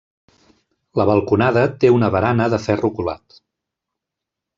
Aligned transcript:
La 0.99 1.05
balconada 1.09 1.65
té 1.83 1.91
una 1.97 2.09
barana 2.15 2.47
de 2.55 2.59
ferro 2.65 2.91
colat. 3.01 3.37